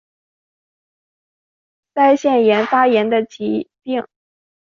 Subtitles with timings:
[1.93, 4.03] 腮腺炎发炎的疾病。